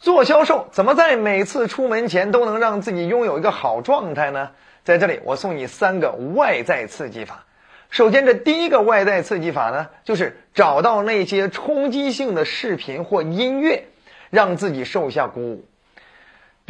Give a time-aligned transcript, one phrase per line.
[0.00, 4.50] 做销售怎么在每次出门前都能让自己拥有一个好状态呢？
[4.82, 7.44] 在这里，我送你三个外在刺激法。
[7.90, 13.84] 首先，这第一个外在刺激法呢，就是找到那些冲击性的视频或音乐，
[14.30, 15.64] 让自己受一下鼓舞。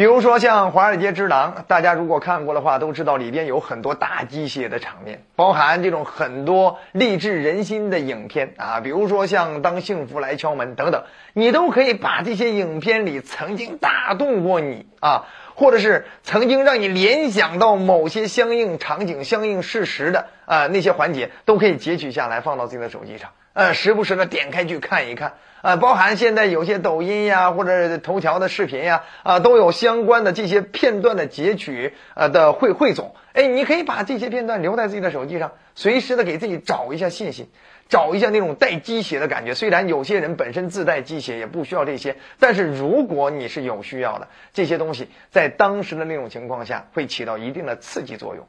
[0.01, 11.03] 比如说像《华尔街之狼》，大家如果看过的话，都知道里边有很多大机械的场面，包含这种很多励志人心的影片啊，比如说像《当幸福来敲门》等等，
[11.35, 25.35] 你都可以把这些影片里曾经打动过你啊，或者是曾经让你联想到某些相应场景、相应事实的啊那些环节，都可以截取下来放到自己的手机上，呃，时不时的点开去看一看。
[25.63, 33.15] 啊，包含现在有些抖音呀，或者头条的视频呀，啊，都有相关的这些片段的截取，呃的汇汇总。
[33.35, 37.51] 哎，你可以把这些片段留在自己的手机上，随时的给自己找一下信心，
[37.91, 39.53] 找一下那种带鸡血的感觉。
[39.53, 48.47] 虽然有些人本身自带鸡血，也不需要这些，但是如果你是有需要的，这些东西在当时的那种情况下，会起到一定的刺激作用。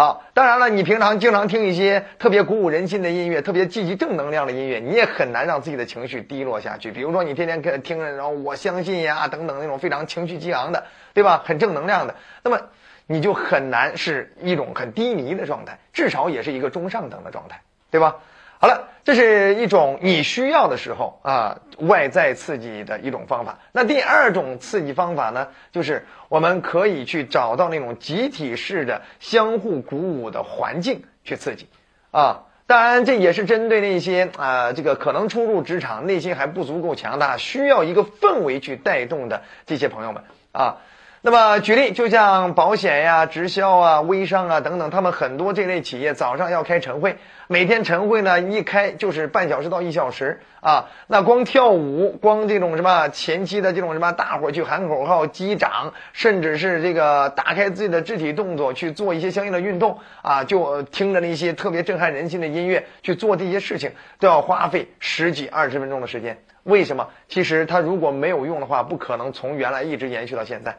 [0.00, 6.90] 好，当然了，你平常经常听一些特别鼓舞人心的音乐，特别积极正能量的音乐，你也很难让自己的情绪低落下去。
[6.90, 11.42] 比如说，你天天听着，然后我相信呀等等那种非常情绪激昂的，对吧？
[11.44, 12.58] 很正能量的，那么
[13.06, 18.16] 你就很难是一种很低迷的状态，至少也是一个中上等的状态，对吧？
[18.62, 23.58] 好了，这是一种你需要的时候啊，外在刺激的一种方法。
[23.72, 31.68] 那第二种刺激方法呢，就是我们可以去找到那种集体式的相互鼓舞的环境去刺激，
[32.10, 40.76] 啊，当然这也是针对那些啊，这个可能初入职场、内心还不足够强大、需要一个氛围去带动的这些朋友们啊。
[41.22, 50.88] 那么举例，就像保险呀、直销啊、微商啊等等，他们很多这类企业早上要开晨会，每天晨会呢一开就是半小时到一小时啊。
[51.08, 66.38] 那光跳舞，光这种什么前期的这种什么，大伙儿去喊口号、击掌，甚至是这个打开自己的肢体动作去做一些相应的运动啊，就听着那些特别震撼人心的音乐去做这些事情，都要花费十几二十分钟的时间。
[66.62, 67.08] 为什么？
[67.28, 70.78] 其实它如果没有用的话，不可能从原来一直延续到现在。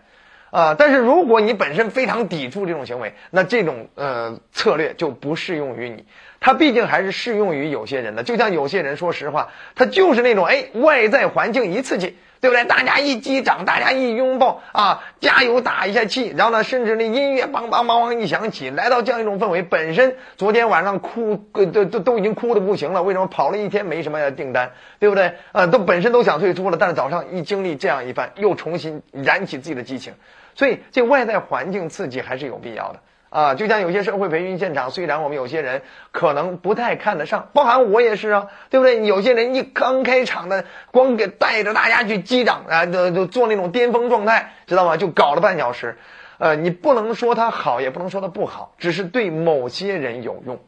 [0.52, 6.06] 啊，但是如果你本身非常抵触这种行为，那这种呃策略就不适用于你。
[6.42, 8.24] 它毕竟还是适用于有些人的。
[8.24, 12.66] 就像有些人，说实话，他就是那种哎，外在环境一刺激，对不对？
[12.66, 25.36] 大家一击掌，大家一拥抱啊，加油打一下气，然后呢，甚至那音乐梆梆梆梆一响起，来到这样一种氛围，本身昨天晚上哭都都都已经哭的不行了，为什么跑了一天没什么订单，对不对？
[25.52, 30.14] 啊，都本身都想退出了，但是早上一经历这样一番，又重新燃起自己的激情。
[30.56, 33.00] 所以，这外在环境刺激还是有必要的
[33.32, 33.56] 啊！
[33.56, 35.82] 就像有些社会培训现场，虽然我们有些人
[36.12, 39.06] 可能不太看得上，包含我也是啊，对不对？
[39.06, 44.98] 有些人一刚开场的，光给带着大家去击掌啊，就就做那种巅峰状态，知道吗？
[44.98, 45.98] 就搞了半小时，
[46.40, 50.60] 呃，你不能说他好，也不能说他不好，只是对某些人有用，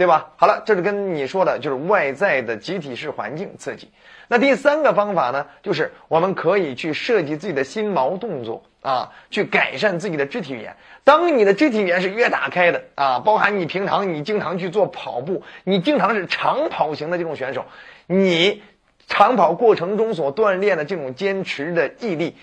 [0.00, 0.30] 对吧？
[0.36, 3.90] 好了，这是跟你说的，就是外在的集体式环境刺激。
[4.28, 8.62] 那第三个方法呢，就是我们可以去设计自己的心锚动作。
[8.82, 10.74] 啊，去改善自己的肢体语言。
[11.04, 17.66] 当你的肢体语言是越打开的啊，包含你平常你经常去做跑步，你经常是长跑型的这种选手，
[18.06, 18.62] 你
[19.06, 22.36] 长跑过程中所锻炼的这种坚持的毅力，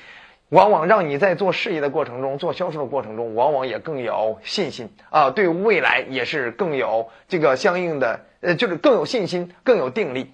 [0.49, 10.31] 往往让你在做事业的过程中、做销售的过程中，往往也更有信心啊，对未来也是更有这个相应的呃，就是更有信心、更有定力。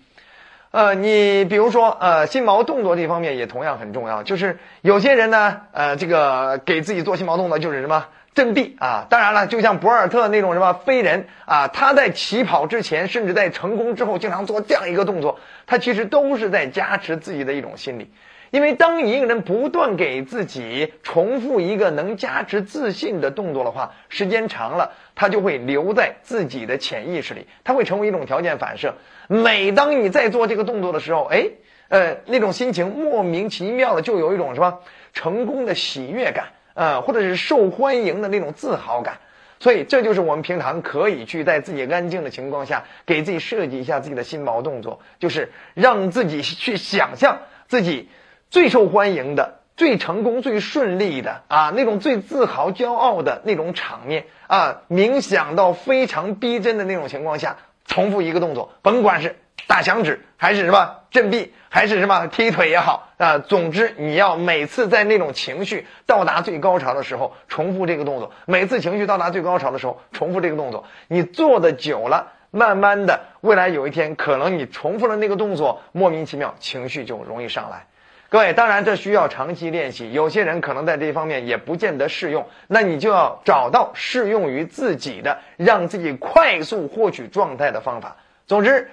[0.69, 4.23] 呃，你比如说，呃，心锚动作这方面也同样很重要。
[4.23, 9.05] 就是有些人呢，呃，这个给自己做心锚动作就是什么振臂啊。
[9.09, 18.11] 当然了，就像博尔特那种什么飞人啊，他在起跑之前，甚至在成功之后，经常做这样一个动作，他其实都是在加持自己的一种心理。
[18.53, 28.93] 因为当一个人不断给自己重复一个能加持自信的动作的话，时间长了，他就会留在自己的潜意识里，他会成为一种条件反射。
[29.27, 31.49] 每当你在做这个动作的时候，哎，
[31.89, 34.81] 呃，那种心情莫名其妙的就有一种什么
[35.13, 39.17] 成功的喜悦感，呃，或者是受欢迎的那种自豪感。
[39.59, 48.09] 所以这就是我们平常可以去在自己安静的情况下，给自己设计一下自己的心锚动作，就是让自己去想象自己。
[48.53, 57.57] 最受欢迎的、最成功、最顺利的啊，那种最自豪、骄傲的那种场面啊，冥想到非常逼真的那种情况下，
[57.87, 70.83] 重复一个动作，甭管是打响指还是什么振臂，还是什么踢腿也好啊，总之你要每次在那种情绪到达最高潮的时候，重复这个动作；每次情绪到达最高潮的时候，重复这个动作。
[71.07, 77.87] 你做的久了，慢慢的，未来有一天，可能你重复了那个动作，莫名其妙情绪就容易上来。
[78.33, 88.15] 各位，当然这需要长期练习，有些人可能在这方面也不见得适用，那你就要找到适用于自己的，让自己快速获取状态的方法。
[88.47, 88.89] 总之，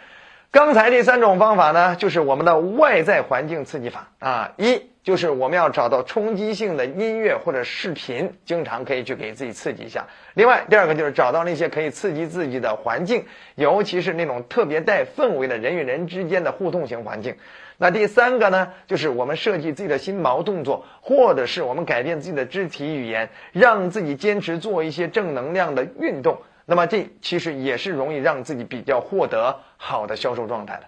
[0.53, 4.53] 刚才这三种方法呢，就是我们的外在环境刺激法啊。
[4.57, 10.09] 一就是我们要找到冲击性的音乐或者视频，经常可以去给自己刺激一下。
[10.35, 13.25] 另外，第二个就是找到那些可以刺激自己的环境，
[13.55, 17.37] 尤其是那种特别带氛围的人与人之间的互动型环境。
[17.79, 26.39] 那第三个呢，就是我们设计自己的心锚动作，或者是我们改变自己的肢体语言，让自己坚持做一些正能量的运动。
[26.71, 30.85] 那么这其实也是容易让自己比较获得好的销售状态的。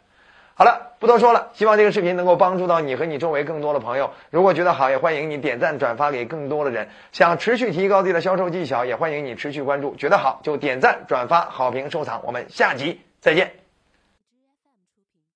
[0.54, 4.12] 好了，不多说了，希望这个视频能够帮助到你和你周围更多的朋友。
[4.30, 6.88] 如果觉得好，也欢迎你点赞转发给更多的人。
[7.10, 9.96] 想持续提高自己的销售技巧，也欢迎你持续关注。
[9.96, 12.22] 觉得好就点赞转发好评收藏。
[12.24, 13.61] 我们下集再见。